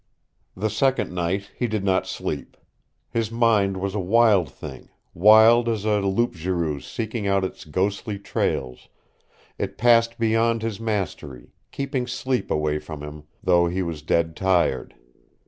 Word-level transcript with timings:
The 0.57 0.71
second 0.71 1.13
night 1.13 1.51
he 1.55 1.67
did 1.67 1.83
not 1.83 2.07
sleep. 2.07 2.57
His 3.11 3.29
mind 3.31 3.77
was 3.77 3.93
a 3.93 3.99
wild 3.99 4.49
thing 4.51 4.89
wild 5.13 5.69
as 5.69 5.85
a 5.85 5.99
Loup 5.99 6.33
Garou 6.43 6.79
seeking 6.79 7.27
out 7.27 7.43
its 7.43 7.65
ghostly 7.65 8.17
trails; 8.17 8.89
it 9.59 9.77
passed 9.77 10.17
beyond 10.17 10.63
his 10.63 10.79
mastery, 10.79 11.53
keeping 11.71 12.07
sleep 12.07 12.49
away 12.49 12.79
from 12.79 13.03
him 13.03 13.25
though 13.43 13.67
he 13.67 13.83
was 13.83 14.01
dead 14.01 14.35
tired. 14.35 14.95